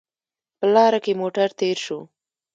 په 0.57 0.65
لاره 0.73 0.99
کې 1.05 1.13
موټر 1.21 1.49
تېر 1.59 1.77
شو 1.85 1.99